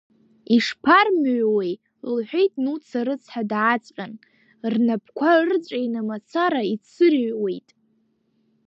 [0.55, 1.73] Ишԥармыҩуеи,—
[2.13, 4.13] лҳәеит Нуца рыцҳа дааҵҟьан,
[4.71, 7.69] рнапқәа ырҵәины мацара идсырҩуеит.